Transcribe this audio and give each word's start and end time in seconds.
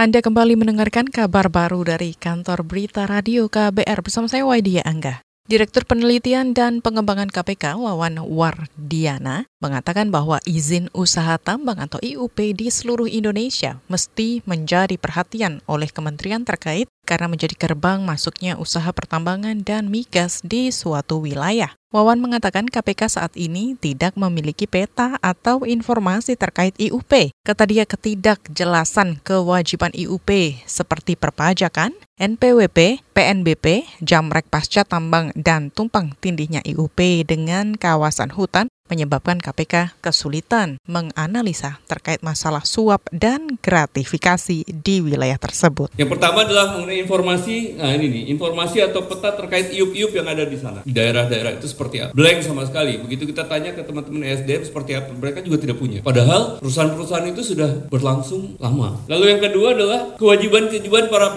Anda 0.00 0.24
kembali 0.24 0.56
mendengarkan 0.56 1.12
kabar 1.12 1.52
baru 1.52 1.84
dari 1.84 2.16
kantor 2.16 2.64
berita 2.64 3.04
radio 3.04 3.52
KBR 3.52 4.00
bersama 4.00 4.32
saya 4.32 4.48
Waidia 4.48 4.80
Angga. 4.80 5.20
Direktur 5.44 5.84
Penelitian 5.84 6.56
dan 6.56 6.80
Pengembangan 6.80 7.28
KPK 7.28 7.76
Wawan 7.76 8.16
Wardiana 8.24 9.44
mengatakan 9.60 10.08
bahwa 10.08 10.40
izin 10.48 10.88
usaha 10.96 11.36
tambang 11.36 11.76
atau 11.76 12.00
IUP 12.00 12.32
di 12.56 12.72
seluruh 12.72 13.12
Indonesia 13.12 13.76
mesti 13.92 14.40
menjadi 14.48 14.96
perhatian 14.96 15.60
oleh 15.68 15.92
kementerian 15.92 16.48
terkait 16.48 16.88
karena 17.10 17.26
menjadi 17.26 17.58
gerbang 17.58 18.06
masuknya 18.06 18.54
usaha 18.54 18.86
pertambangan 18.94 19.66
dan 19.66 19.90
migas 19.90 20.38
di 20.46 20.70
suatu 20.70 21.18
wilayah. 21.26 21.74
Wawan 21.90 22.22
mengatakan 22.22 22.70
KPK 22.70 23.18
saat 23.18 23.34
ini 23.34 23.74
tidak 23.74 24.14
memiliki 24.14 24.70
peta 24.70 25.18
atau 25.18 25.66
informasi 25.66 26.38
terkait 26.38 26.70
IUP. 26.78 27.34
Kata 27.42 27.66
dia 27.66 27.82
ketidakjelasan 27.82 29.18
kewajiban 29.26 29.90
IUP 29.90 30.62
seperti 30.70 31.18
perpajakan, 31.18 31.90
NPWP, 32.14 33.02
PNBP, 33.10 33.90
jamrek 34.06 34.46
pasca 34.46 34.86
tambang, 34.86 35.34
dan 35.34 35.74
tumpang 35.74 36.14
tindihnya 36.22 36.62
IUP 36.62 37.26
dengan 37.26 37.74
kawasan 37.74 38.38
hutan 38.38 38.70
menyebabkan 38.90 39.38
KPK 39.38 40.02
kesulitan 40.02 40.82
menganalisa 40.90 41.78
terkait 41.86 42.20
masalah 42.26 42.66
suap 42.66 43.06
dan 43.14 43.56
gratifikasi 43.62 44.66
di 44.66 44.96
wilayah 44.98 45.38
tersebut. 45.38 45.94
Yang 45.94 46.18
pertama 46.18 46.42
adalah 46.42 46.74
mengenai 46.74 47.06
informasi, 47.06 47.78
nah 47.78 47.94
ini 47.94 48.10
nih, 48.10 48.24
informasi 48.34 48.82
atau 48.82 49.06
peta 49.06 49.32
terkait 49.38 49.70
iup-iup 49.70 50.10
yang 50.10 50.26
ada 50.26 50.42
di 50.42 50.58
sana. 50.58 50.82
Daerah-daerah 50.82 51.56
itu 51.56 51.70
seperti 51.70 52.02
apa? 52.02 52.10
Blank 52.10 52.42
sama 52.42 52.66
sekali. 52.66 52.98
Begitu 52.98 53.30
kita 53.30 53.46
tanya 53.46 53.70
ke 53.70 53.86
teman-teman 53.86 54.26
SDM 54.26 54.66
seperti 54.66 54.98
apa, 54.98 55.14
mereka 55.14 55.40
juga 55.46 55.62
tidak 55.62 55.78
punya. 55.78 56.02
Padahal 56.02 56.58
perusahaan-perusahaan 56.58 57.30
itu 57.30 57.42
sudah 57.46 57.86
berlangsung 57.86 58.58
lama. 58.58 58.98
Lalu 59.06 59.38
yang 59.38 59.40
kedua 59.40 59.78
adalah 59.78 60.00
kewajiban-kewajiban 60.18 61.06
para 61.06 61.30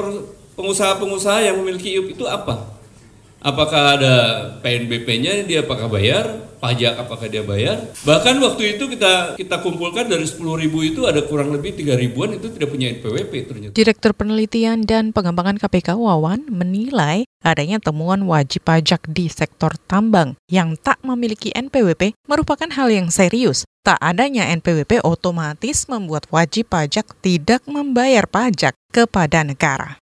pengusaha-pengusaha 0.57 1.45
yang 1.45 1.62
memiliki 1.62 1.93
iup 1.93 2.09
itu 2.09 2.26
apa? 2.26 2.74
Apakah 3.43 3.99
ada 3.99 4.15
PNBP-nya 4.63 5.43
dia 5.43 5.68
apakah 5.68 5.91
bayar? 5.91 6.43
Pajak 6.63 6.95
apakah 6.95 7.27
dia 7.27 7.43
bayar? 7.43 7.91
Bahkan 8.07 8.39
waktu 8.39 8.79
itu 8.79 8.87
kita 8.87 9.35
kita 9.35 9.59
kumpulkan 9.59 10.07
dari 10.07 10.23
10 10.23 10.39
ribu 10.63 10.79
itu 10.79 11.03
ada 11.03 11.19
kurang 11.27 11.51
lebih 11.51 11.75
3 11.75 11.99
ribuan 11.99 12.39
itu 12.39 12.47
tidak 12.55 12.71
punya 12.71 12.87
NPWP 12.87 13.33
ternyata. 13.51 13.75
Direktur 13.75 14.15
Penelitian 14.15 14.87
dan 14.87 15.11
Pengembangan 15.11 15.59
KPK 15.59 15.99
Wawan 15.99 16.47
menilai 16.47 17.27
adanya 17.43 17.84
temuan 17.84 18.23
wajib 18.23 18.63
pajak 18.63 19.03
di 19.11 19.27
sektor 19.27 19.75
tambang 19.91 20.39
yang 20.47 20.79
tak 20.79 21.03
memiliki 21.03 21.51
NPWP 21.51 22.15
merupakan 22.31 22.71
hal 22.71 22.87
yang 22.87 23.11
serius. 23.11 23.67
Tak 23.84 23.99
adanya 23.99 24.47
NPWP 24.55 25.03
otomatis 25.03 25.91
membuat 25.91 26.31
wajib 26.31 26.71
pajak 26.71 27.11
tidak 27.19 27.59
membayar 27.67 28.23
pajak 28.23 28.71
kepada 28.95 29.43
negara. 29.43 29.99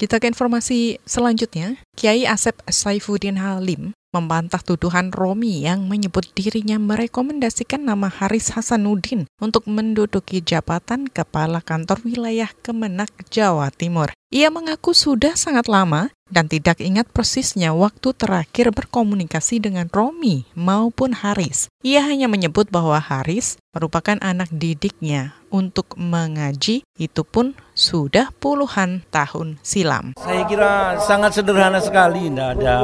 Kita 0.00 0.16
ke 0.16 0.32
informasi 0.32 0.96
selanjutnya. 1.04 1.76
Kiai 1.92 2.24
Asep 2.24 2.56
Saifuddin 2.64 3.36
Halim 3.36 3.92
membantah 4.12 4.60
tuduhan 4.60 5.08
Romi 5.08 5.64
yang 5.64 5.88
menyebut 5.88 6.28
dirinya 6.36 6.76
merekomendasikan 6.76 7.80
nama 7.80 8.12
Haris 8.12 8.52
Hasanuddin 8.52 9.24
untuk 9.40 9.64
menduduki 9.64 10.44
jabatan 10.44 11.08
Kepala 11.08 11.64
Kantor 11.64 12.04
Wilayah 12.04 12.52
Kemenak 12.60 13.08
Jawa 13.32 13.72
Timur. 13.72 14.12
Ia 14.32 14.48
mengaku 14.48 14.96
sudah 14.96 15.36
sangat 15.36 15.68
lama 15.68 16.08
dan 16.32 16.48
tidak 16.48 16.80
ingat 16.80 17.04
persisnya 17.12 17.76
waktu 17.76 18.16
terakhir 18.16 18.72
berkomunikasi 18.72 19.60
dengan 19.60 19.92
Romi 19.92 20.48
maupun 20.56 21.12
Haris. 21.12 21.68
Ia 21.84 22.00
hanya 22.08 22.32
menyebut 22.32 22.72
bahwa 22.72 22.96
Haris 22.96 23.60
merupakan 23.76 24.16
anak 24.24 24.48
didiknya 24.48 25.36
untuk 25.52 25.92
mengaji, 26.00 26.80
itu 26.96 27.22
pun 27.28 27.52
sudah 27.76 28.32
puluhan 28.40 29.04
tahun 29.12 29.60
silam. 29.60 30.16
Saya 30.16 30.48
kira 30.48 30.96
sangat 31.04 31.36
sederhana 31.36 31.84
sekali, 31.84 32.32
tidak 32.32 32.56
ada 32.56 32.76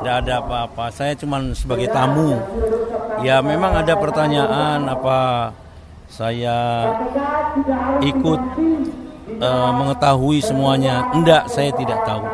tidak 0.00 0.14
ada 0.24 0.34
apa-apa. 0.40 0.88
Saya 0.88 1.12
cuma 1.12 1.44
sebagai 1.52 1.92
tamu. 1.92 2.40
Ya 3.20 3.44
memang 3.44 3.84
ada 3.84 3.92
pertanyaan 4.00 4.88
apa 4.88 5.52
saya 6.08 6.88
ikut 8.00 8.40
uh, 9.44 9.70
mengetahui 9.76 10.40
semuanya. 10.40 11.04
Enggak, 11.12 11.52
saya 11.52 11.68
tidak 11.76 12.00
tahu. 12.08 12.24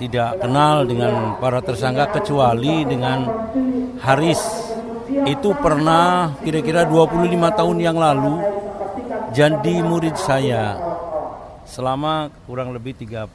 Tidak 0.00 0.40
kenal 0.40 0.88
dengan 0.88 1.36
para 1.36 1.60
tersangka 1.60 2.16
kecuali 2.16 2.88
dengan 2.88 3.28
Haris. 4.00 4.40
Itu 5.28 5.52
pernah 5.60 6.40
kira-kira 6.40 6.88
25 6.88 7.20
tahun 7.52 7.76
yang 7.84 8.00
lalu 8.00 8.40
jadi 9.36 9.82
murid 9.84 10.16
saya 10.16 10.78
selama 11.68 12.30
kurang 12.46 12.70
lebih 12.70 12.94
tiga 12.94 13.26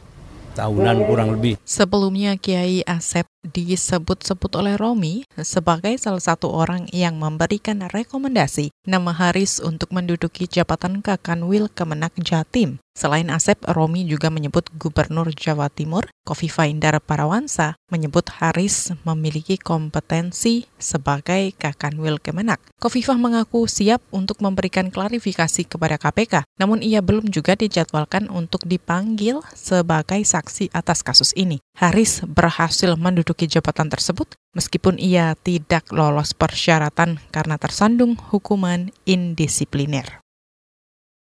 tahunan 0.60 0.98
kurang 1.08 1.30
lebih. 1.40 1.56
Sebelumnya 1.64 2.36
Kiai 2.36 2.84
Asep 2.84 3.24
disebut-sebut 3.44 4.52
oleh 4.60 4.76
Romi 4.76 5.24
sebagai 5.40 5.96
salah 5.96 6.20
satu 6.20 6.52
orang 6.52 6.92
yang 6.92 7.16
memberikan 7.16 7.88
rekomendasi 7.88 8.72
nama 8.84 9.16
Haris 9.16 9.64
untuk 9.64 9.96
menduduki 9.96 10.50
jabatan 10.50 11.00
Kakanwil 11.00 11.72
Kemenak 11.72 12.16
Jatim. 12.20 12.84
Selain 13.00 13.32
Asep, 13.32 13.64
Romi 13.64 14.04
juga 14.04 14.28
menyebut 14.28 14.68
Gubernur 14.76 15.32
Jawa 15.32 15.72
Timur, 15.72 16.12
Kofifa 16.28 16.68
Indar 16.68 17.00
Parawansa, 17.00 17.80
menyebut 17.88 18.28
Haris 18.28 18.92
memiliki 19.08 19.56
kompetensi 19.56 20.68
sebagai 20.76 21.56
Kakanwil 21.56 22.20
Kemenak. 22.20 22.60
Kofifa 22.76 23.16
mengaku 23.16 23.72
siap 23.72 24.04
untuk 24.12 24.44
memberikan 24.44 24.92
klarifikasi 24.92 25.64
kepada 25.64 25.96
KPK, 25.96 26.44
namun 26.60 26.84
ia 26.84 27.00
belum 27.00 27.32
juga 27.32 27.56
dijadwalkan 27.56 28.28
untuk 28.28 28.68
dipanggil 28.68 29.40
sebagai 29.56 30.20
saksi 30.20 30.76
atas 30.76 31.00
kasus 31.00 31.32
ini. 31.40 31.64
Haris 31.80 32.20
berhasil 32.28 33.00
menduduki 33.00 33.29
jabatan 33.36 33.92
tersebut 33.92 34.34
meskipun 34.56 34.98
ia 34.98 35.36
tidak 35.38 35.92
lolos 35.94 36.34
persyaratan 36.34 37.22
karena 37.30 37.60
tersandung 37.60 38.18
hukuman 38.34 38.90
indisipliner. 39.06 40.24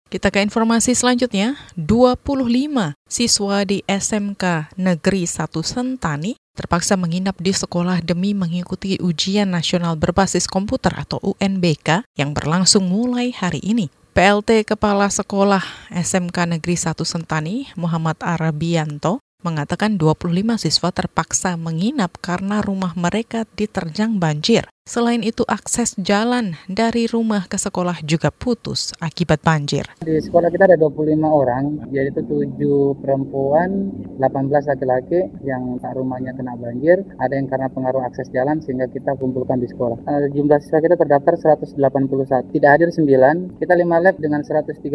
Kita 0.08 0.32
ke 0.32 0.40
informasi 0.40 0.96
selanjutnya, 0.96 1.60
25 1.76 2.96
siswa 3.04 3.60
di 3.68 3.84
SMK 3.84 4.72
Negeri 4.80 5.28
1 5.28 5.52
Sentani 5.60 6.32
terpaksa 6.56 6.96
menginap 6.96 7.36
di 7.36 7.52
sekolah 7.52 8.00
demi 8.00 8.32
mengikuti 8.32 8.96
ujian 8.96 9.52
nasional 9.52 10.00
berbasis 10.00 10.48
komputer 10.48 10.96
atau 10.96 11.20
UNBK 11.20 12.08
yang 12.16 12.32
berlangsung 12.32 12.88
mulai 12.88 13.36
hari 13.36 13.60
ini. 13.60 13.92
PLT 14.16 14.64
Kepala 14.64 15.12
Sekolah 15.12 15.62
SMK 15.92 16.56
Negeri 16.56 16.74
1 16.74 16.98
Sentani, 17.04 17.68
Muhammad 17.76 18.16
Arabianto, 18.24 19.20
mengatakan 19.42 19.96
25 19.96 20.34
siswa 20.58 20.90
terpaksa 20.90 21.54
menginap 21.54 22.18
karena 22.18 22.58
rumah 22.58 22.92
mereka 22.98 23.46
diterjang 23.54 24.18
banjir. 24.18 24.66
Selain 24.88 25.20
itu, 25.20 25.44
akses 25.44 25.92
jalan 26.00 26.56
dari 26.64 27.04
rumah 27.04 27.44
ke 27.44 27.60
sekolah 27.60 28.00
juga 28.08 28.32
putus 28.32 28.96
akibat 29.04 29.44
banjir. 29.44 29.84
Di 30.00 30.16
sekolah 30.16 30.48
kita 30.48 30.64
ada 30.64 30.80
25 30.80 31.28
orang, 31.28 31.92
yaitu 31.92 32.24
7 32.24 32.96
perempuan, 32.96 33.92
18 34.16 34.64
laki-laki 34.64 35.28
yang 35.44 35.76
rumahnya 35.92 36.32
kena 36.32 36.56
banjir. 36.56 37.04
Ada 37.20 37.36
yang 37.36 37.52
karena 37.52 37.68
pengaruh 37.68 38.00
akses 38.00 38.32
jalan 38.32 38.64
sehingga 38.64 38.88
kita 38.88 39.12
kumpulkan 39.20 39.60
di 39.60 39.68
sekolah. 39.68 40.08
Uh, 40.08 40.24
jumlah 40.32 40.56
siswa 40.64 40.80
kita 40.80 40.96
terdaftar 40.96 41.36
181, 41.36 42.48
tidak 42.56 42.70
hadir 42.80 42.88
9. 42.88 43.60
Kita 43.60 43.76
5 43.76 43.84
lab 43.84 44.16
dengan 44.16 44.40
137 44.40 44.88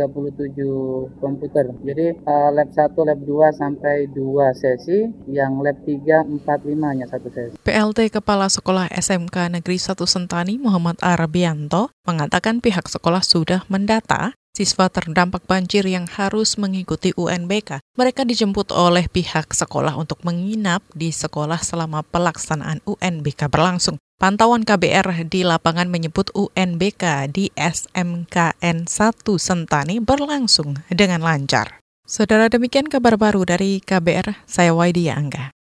komputer. 1.21 1.69
Jadi 1.85 2.17
uh, 2.25 2.49
lab 2.49 2.73
1, 2.73 2.97
lab 2.97 3.19
2 3.21 3.61
sampai 3.61 4.09
2 4.09 4.17
sesi, 4.57 5.05
yang 5.29 5.61
lab 5.61 5.77
3, 5.85 6.25
4, 6.41 6.41
5 6.41 6.81
hanya 6.81 7.05
satu 7.05 7.29
sesi. 7.29 7.53
PLT 7.61 8.09
Kepala 8.09 8.49
Sekolah 8.49 8.89
SMK 8.89 9.53
Negeri 9.53 9.82
satu 9.83 10.07
Sentani 10.07 10.55
Muhammad 10.55 10.95
Arabianto 11.03 11.91
mengatakan 12.07 12.63
pihak 12.63 12.87
sekolah 12.87 13.19
sudah 13.19 13.67
mendata 13.67 14.31
siswa 14.55 14.87
terdampak 14.87 15.43
banjir 15.43 15.83
yang 15.83 16.07
harus 16.07 16.55
mengikuti 16.55 17.11
UNBK. 17.19 17.83
Mereka 17.99 18.23
dijemput 18.23 18.71
oleh 18.71 19.11
pihak 19.11 19.51
sekolah 19.51 19.97
untuk 19.99 20.23
menginap 20.23 20.85
di 20.95 21.11
sekolah 21.11 21.59
selama 21.59 22.05
pelaksanaan 22.07 22.79
UNBK 22.87 23.51
berlangsung. 23.51 23.99
Pantauan 24.21 24.63
KBR 24.63 25.27
di 25.27 25.43
lapangan 25.43 25.89
menyebut 25.91 26.31
UNBK 26.31 27.27
di 27.33 27.51
SMKN 27.59 28.87
1 28.87 28.87
Sentani 29.35 29.99
berlangsung 29.99 30.79
dengan 30.87 31.19
lancar. 31.19 31.83
Saudara 32.03 32.51
demikian 32.51 32.91
kabar 32.91 33.15
baru 33.15 33.47
dari 33.47 33.79
KBR, 33.79 34.43
saya 34.43 34.75
Waidia 34.75 35.15
Angga. 35.15 35.55